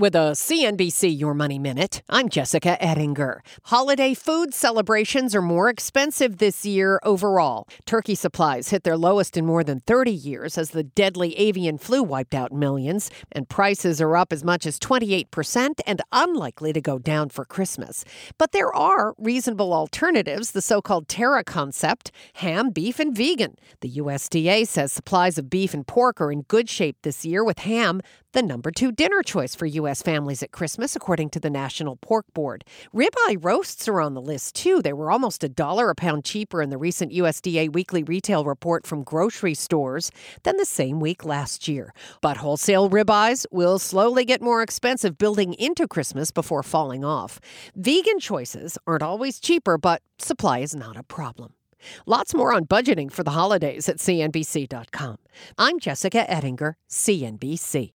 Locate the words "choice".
29.22-29.54